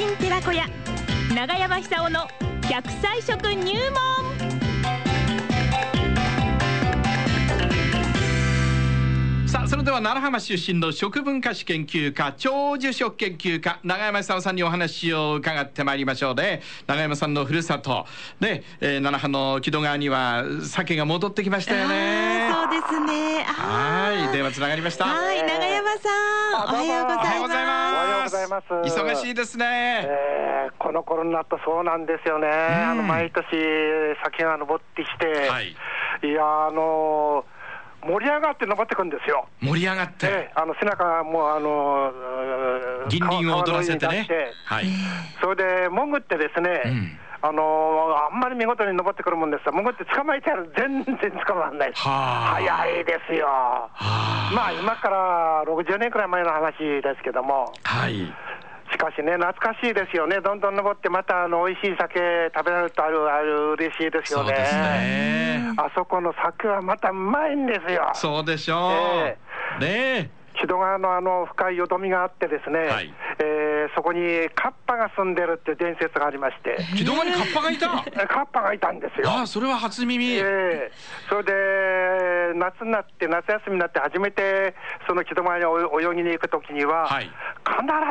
[0.00, 0.64] 人寺子屋
[1.34, 2.20] 長山久夫の
[2.62, 4.00] 100歳食入門。
[9.46, 16.62] さあそれでは奈良浜出身の食文化史研究家長寿食研究家永山久夫さんにお話を伺ってまいりましょうね。
[16.86, 18.06] 永山さんのふるさと。
[18.40, 22.50] で、えー、奈良浜の木戸川には鮭が戻ってきましたよね。
[22.50, 23.42] そうですね。
[23.42, 25.04] はい電話つながりました。
[25.04, 26.64] はい長山さん。
[26.64, 27.59] おはようございます
[28.50, 28.66] ます
[29.00, 33.44] 忙しいですね、えー、この頃になったそうなんですよね、あの毎年、
[34.24, 35.68] 酒が登ってきて、はい、
[36.22, 37.60] いや、あのー
[38.02, 39.46] 盛り上がって登ってくんですよ。
[39.60, 42.10] 盛り上がって、えー、あの背中もあの
[43.10, 44.26] 銀輪を踊らせてね。
[44.64, 44.86] はい。
[45.42, 46.82] それで潜ってですね。
[46.86, 53.46] うんあのー、あんまり見事に登ってくるもんですが、潜って捕まえてやる、全然捕まらない早いですよ。
[54.52, 57.72] まあ、今から60年くらい前の話ですけども。
[57.84, 58.30] はい。
[58.92, 62.18] しかしね、懐かしいですよね、どんどん登って、またあの美味しい酒
[62.54, 64.52] 食べられるとある、ある嬉しいですよね。
[64.52, 68.10] ねあそこの酒はまたうまいんですよ。
[68.14, 68.92] そうでしょう。
[68.92, 73.46] えー、ね木戸川のあの深いよどみがあってですね、はい、えー、
[73.94, 77.88] そこにカッパが住んでるっていう伝説がありまして木戸川にカッパがいた
[78.26, 84.74] カッパがいたんですよああそれは初耳ええー、それで夏になって夏休みになって初めて
[85.06, 87.34] その木戸川に泳ぎに行くときには、はい、必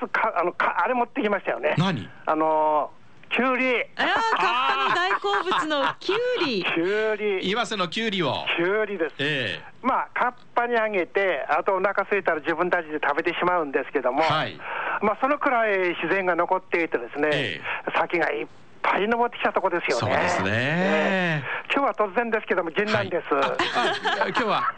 [0.00, 2.08] ずかあのかあれ持ってきましたよね何？
[2.26, 2.90] あの
[3.32, 3.76] きゅうり。
[3.76, 6.64] ああ、カッパの大好物のきゅうり。
[6.64, 7.48] きゅうり。
[7.48, 8.44] 岩瀬のきゅうりを。
[8.56, 9.14] きゅうりです。
[9.20, 14.24] ええー、まあ、カッパにあげて、あとお腹空いたら自分たちで食べてしまうんですけども。
[14.24, 14.58] はい。
[15.02, 17.28] まあ、そのくらい自然が残っていてですね。
[17.32, 18.46] えー、先がいっ
[18.82, 20.14] ぱい登ってきたとこですよね。
[20.14, 23.34] そうですね、えー、今日は突然ですけども、銀杏です。
[23.34, 24.74] はい、今日は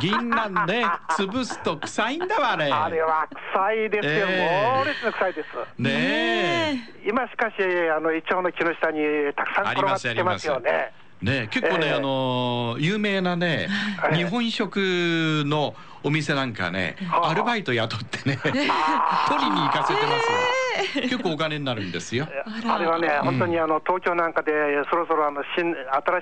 [0.00, 2.72] 銀杏ね、潰すと臭いんだわ、あれ。
[2.72, 5.82] あれは臭いですよ、えー、猛烈に臭いです。
[5.82, 7.54] ね今しかし、
[7.94, 9.00] あの、イチョウの木の下に
[9.34, 10.92] たくさん転がってますよね。
[11.22, 13.68] ね、結構ね、えー、あの有名なね、
[14.14, 21.02] 日本食のお店なんかね、アルバイト雇ってね、取りに行かせてますよ。
[21.02, 22.28] 結構お金になるんですよ。
[22.68, 24.52] あれはね、本当にあの東京なんかで
[24.90, 25.74] そろそろあの新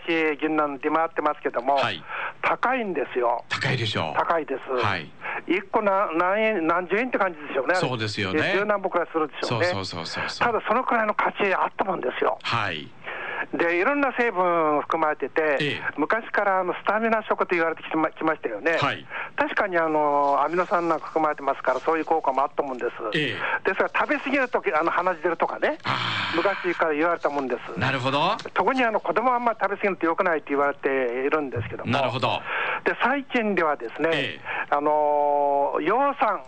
[0.06, 2.02] 新しい銀杏出回ってますけども、はい、
[2.42, 3.44] 高いんですよ。
[3.48, 4.18] 高いでしょう。
[4.18, 4.84] 高いです。
[4.84, 5.10] はい。
[5.46, 7.74] 一個な何円何十円って感じですよね。
[7.74, 8.54] そうですよね。
[8.56, 9.66] 十何本くらいするでしょうね。
[9.66, 12.38] そうそうそうそうただそのくらいの価値あったもんですよ。
[12.42, 12.88] はい。
[13.54, 19.06] でいろんな成分含まれてて、ええ、昔からあのスタミナ食と言われてきまきましたよね、はい、
[19.36, 25.78] 確かにあのアミノ酸なんか含まれてますから、そういう効果もあったもんです、え、ですから食べ過ぎるとき、あの鼻血出るとかね、
[26.34, 27.78] 昔から言われたもんです。
[27.78, 28.36] なるほど。
[28.54, 30.88] 特にあの子供はあんまり食べ過ぎるとよくないって言われて
[31.26, 32.40] いるんですけども、なるほど。
[32.84, 36.42] で最近ではですね、あの葉酸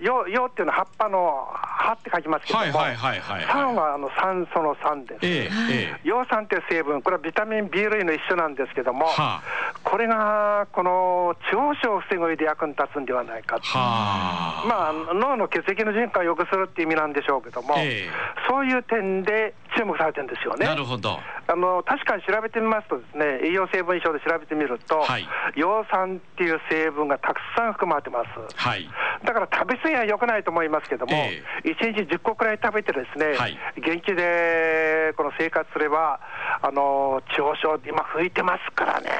[0.00, 9.42] 葉葉っていうのは葉っぱの葉って書きますけども、酸はあの酸素の酸です、ええ、葉酸っていう成分、これはビタミン B 類の一種なんですけども、はあ、
[9.82, 18.08] これがこの長所を防ぐ上で役に立つんではないかと、はあ、まあ、脳の血液の循環を良くするっていう意味なんでしょうけども、え、
[18.48, 20.66] そういう点で注目されてるんですよね。
[20.66, 21.18] なるほど。
[21.50, 25.26] あの確かに調べてみますとですね、栄養成分書で調べてみると、はい、
[25.56, 28.28] 葉酸っていう成分がたくさん含まれてます。
[28.54, 28.88] はい、
[29.24, 36.20] だから食べ過ぎは良くないと思いますけども、えー、1日10個くらい食べてですね、はい、元気でこの生活すれば、
[36.62, 39.10] あの長所、今吹いてますからね。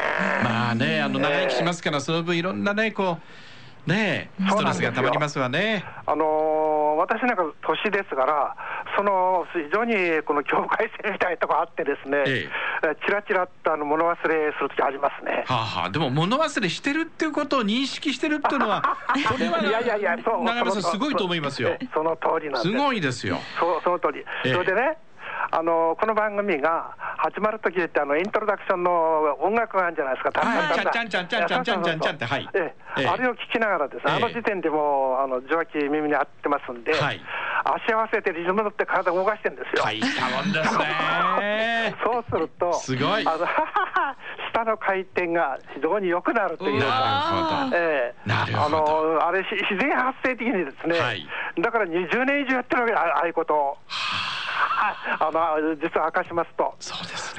[0.44, 5.84] まあね、あの長生きしますから、その分いろんなね、こう、ねストレスがたまりますわね。
[6.06, 8.56] あのー、私なんか年ですから、
[8.96, 12.48] その非常にこの境界線みたいなところあってですね、ええ、
[12.80, 15.44] ちらちらっとあの物忘れするときありますね。
[15.46, 18.82] はあはあ、でも物忘れしてるっていうことを認識してるっていうのは、
[19.28, 21.76] これは、いやいやいや、そう長山さん、すごいと思いますよ。
[21.92, 22.70] その通りなんです。
[22.70, 23.38] すごいですよ。
[23.58, 24.20] そうその通り。
[24.44, 24.98] ええ、それでね、
[25.50, 32.48] あのこの番組が始まるときってあのイントロダクションの音楽があるんじゃないですか、たんちゃんちゃんちゃんちゃんちゃんちゃんちゃんって、はい。
[32.54, 37.20] ええ、あれを聞きながらですね、あの時点でもあの受話器耳に合ってますんで、はい、
[37.64, 39.84] 足合わせてリズム乗って体動かしてるんですよ。
[39.84, 41.94] 大したもんですね。
[42.04, 43.26] そうすると、すごい。
[43.26, 43.46] あの
[44.52, 51.26] 下の回転が非常に良くなるというか、ええ、あのあれ自然発生的にですね、はい、
[51.60, 53.78] だから20年以上やってるわけああいうことを。
[55.20, 57.36] あの実は明かしますと、そうです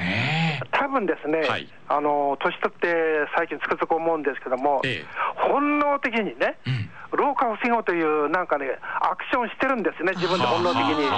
[0.64, 6.90] ね 多分ですね、はい、あの年取って最近つくづく思うんですけども、ええ、本能的にね、うん。
[7.12, 11.10] 老化を防ごうという、なんかね、アクションしてるんですね、自分で本能的に。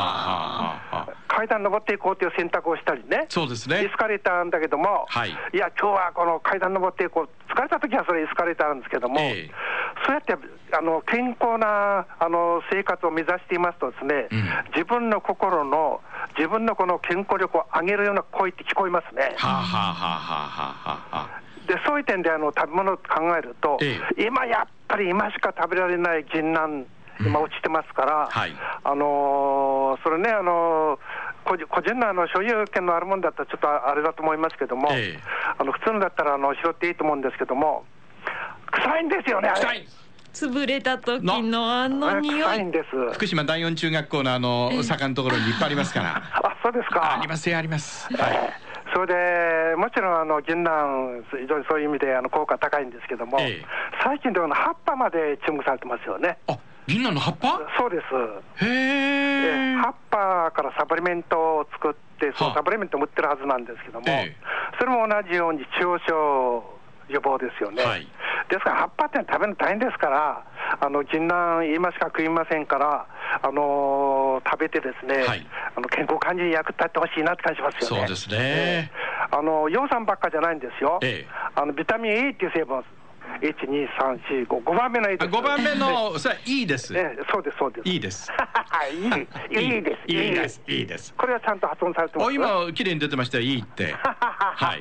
[1.28, 3.84] 階段登っていこうという選択をしたりね、そうですね。
[3.84, 9.50] エスカレーターなんだけども、はい、いや、今日はこの階段登っていこう、疲れた時はそれエスカレーターなんですけども、え
[10.06, 10.36] そうやって
[10.74, 14.44] あの健康なあの生活を目指していますとですね、うん、
[14.74, 16.02] 自分の心の、
[16.38, 19.36] 自分のこの健康力を上げるような声って聞こえますね。
[19.38, 23.04] はあ、はあはははあ、でそういう点であの食べ物を考
[23.38, 26.86] えると、ええ、今やっぱり今しか食べられない銀杏、
[27.20, 28.52] 今落ちてますから、うんはい、
[28.84, 35.20] あのー、それね、あのー個人のあの所有権のあるものだったら、ちょっとあれだと思いますけども、え。
[35.58, 37.84] あの普通のだったらあの拾っていいと思うんですけども、
[38.84, 39.86] 臭いんですよね、あれ。
[40.34, 42.72] 潰れた時のあの匂い。
[43.14, 46.22] 福島第四中学校のあの坂のところにいっぱいありますから。
[46.42, 47.18] あ、そうですか。
[47.18, 48.08] ありますよ、あります。
[48.16, 48.54] はい。
[48.94, 53.66] それでもちろんあの銀杏、非常にそういう意味であの効果高いんですけども、ええ、
[54.04, 56.38] 最近では葉っぱまで注目されてますよね。
[56.48, 56.58] あ
[56.88, 57.60] 銀杏の葉っぱ？
[57.78, 58.02] そうで
[58.60, 58.66] す。
[58.66, 59.76] へえ。
[59.76, 64.36] 葉っぱからサプリメントを作って、そのサプリメントを売ってるはずなんですけども、え、
[64.80, 67.84] それも同じように中央症予防ですよね。
[67.84, 68.08] はい
[68.52, 70.44] ですから葉っぱって食べるの大変ですから、
[70.80, 73.08] あの銀杏、今しか食いませんから、
[73.42, 77.88] あのー、食べてですね、はい、あの健康管理に役立ってほしいなって感じますよね。
[77.88, 78.92] そうですね。
[79.32, 81.00] あの葉酸ばっかじゃないんですよ。
[81.02, 82.84] ええ、あのビタミン A っていう成分
[83.42, 85.32] 一二三四五五番目の A です。
[85.32, 86.92] 五番目のそれいいです。
[86.92, 87.88] ね、そうですそうです。
[87.88, 88.30] いいです。
[88.92, 90.12] いいいいです。
[90.12, 90.62] いいです。
[90.68, 91.14] いいです。
[91.16, 92.34] これはちゃんと発音されてます？
[92.34, 93.96] 今綺麗に出てましたいいって。
[94.04, 94.76] は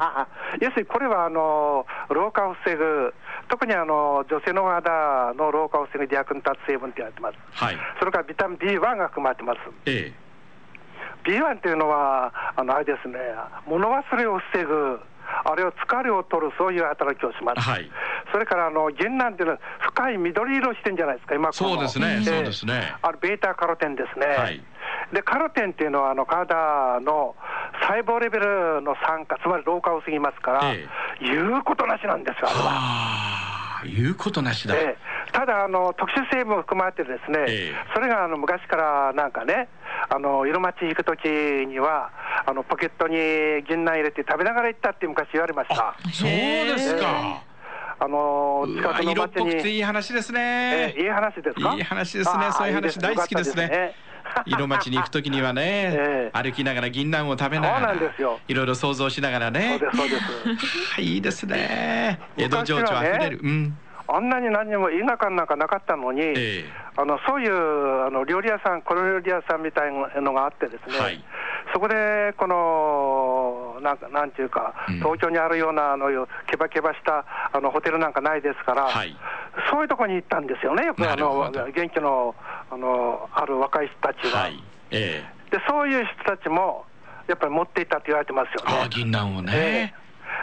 [0.59, 0.61] い。
[0.61, 3.15] 要するにこれはあの老化を防ぐ。
[3.51, 7.37] 特にあの女性の肌の老化を防ぐ役に立つ成分って言われてます。
[7.53, 7.77] はい。
[7.99, 9.59] それからビタミン B1 が含まれてます。
[9.87, 10.31] ええ。
[11.25, 13.19] B1 っていうのはあのあれですね、
[13.67, 15.01] 物忘れを防ぐ。
[15.45, 17.61] あれを疲れを取る、そういう働きをします。
[17.61, 17.89] はい、
[18.33, 22.95] それからあの銀杏っていうのは、深い緑色してんじゃないですか、今そうですね、そうですね。
[23.01, 24.27] あれ、ベータカロテンですね。
[24.27, 24.61] はい、
[25.13, 27.37] で、カロテンっていうのは、あの体の
[27.83, 30.87] 細胞レベルの酸化、つまり老化を過ぎますから、え
[31.21, 33.20] え、言うことなしなんですよ、あれは。
[33.85, 34.75] 言うことなしだ。
[34.75, 39.69] ええ、ただあの、特殊成分を含まれてですね、え、それがあの昔からなんかね、
[40.09, 42.11] あの色町行くときには、
[42.47, 43.17] あのポケットに
[43.69, 45.95] 銀杏入れて食べながら行ったって昔言われました。
[46.13, 47.43] そうですか。
[48.03, 49.77] あの近くの町に。
[49.77, 51.03] いい話ですね、えー。
[51.03, 51.75] いい話ですか？
[51.75, 52.45] いい話ですね。
[52.53, 53.95] そういう話大好きですね。
[54.47, 55.63] 色町に行くときにはね、
[55.97, 59.79] えー、歩きながら銀杏を食べながら、いろいろ想像しながらね。
[59.95, 61.01] そうですそうです。
[61.03, 62.21] いいですね。
[62.37, 63.41] 江戸情緒あふれる。
[63.43, 63.79] うん。
[64.13, 71.25] あんなに何にも田舎なんかなかったのに、えー、あのそういうあの料理屋さん、この料理屋さんみたいなのがあってですね、はい、
[71.73, 76.09] そこでこのなんかなんていうか、うん、東京にあるようなあの
[76.51, 79.17] けばけばしたあのホテルなんかないですから、はい、
[79.71, 82.35] そういうところに行ったんですよね、よくあの元気の
[82.71, 85.59] あのある若い人たちは、はいえー、で。
[85.69, 86.85] そういう人たちも
[87.29, 88.83] やっぱり持っていたって言われてますよね。
[88.85, 90.01] あ銀杏をね、えー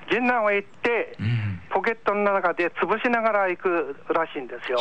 [0.09, 4.79] 銀杏を行って、うん、ポケットの中で潰しながら行くらしいんですよ。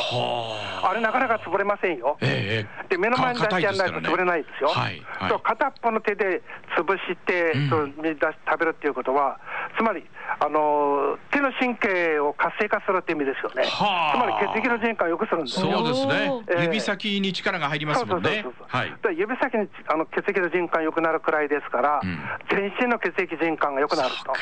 [0.82, 2.16] あれなかなか潰れませんよ。
[2.20, 4.68] えー、で目の前に出してやらないと潰れないですよ。
[4.68, 6.42] はいはい、そう片っぽの手で
[6.76, 9.40] 潰して、うん、そう食べるっていうことは、
[9.76, 10.04] つまり
[10.38, 13.68] あの手の神経を活性化するって意味ですよね。
[13.68, 15.70] つまり血液の循環を良くするんですよ。
[15.70, 16.42] そうですね。
[16.48, 18.44] えー、指先に力が入りますもんね。
[19.16, 22.18] 指先にあの血液の循環良くなるくらいですから、うん、
[22.50, 24.32] 全身の血液循環が良くなると。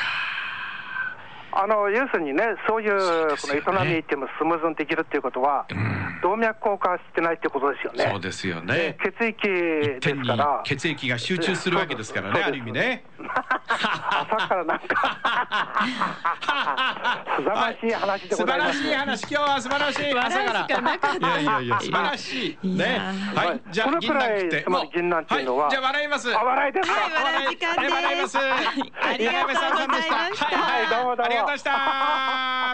[1.57, 5.65] あの要するにね、そういうこの営みってもスムーズにできるっていうことは、
[6.25, 8.09] 動脈硬化してないってことですよね。
[8.09, 8.97] そうですよね。
[8.99, 10.61] 血液ですから。
[10.65, 13.03] 血液が集中するわけですからね、ある意味ね。
[13.29, 15.77] 朝からなんか
[17.37, 18.79] 素晴らしい話でございます。
[18.79, 20.65] 素晴らしい話、今日は素晴らしい朝から。
[20.65, 20.69] い
[21.21, 22.67] やいやいや、素晴らしい。
[22.75, 22.99] ね。
[23.35, 24.65] はい、じゃあ、銀杏って。
[24.95, 25.69] 銀杏っていうのは。
[25.69, 26.35] じゃあ、笑います。
[26.35, 26.95] あ、笑いですか？
[27.23, 27.93] 笑い時間です。
[27.93, 28.37] 笑います。
[28.39, 29.95] ありがとうございま
[30.33, 30.57] した。
[30.57, 31.23] はい、どうもどうも。
[31.25, 32.64] ありがとうございました。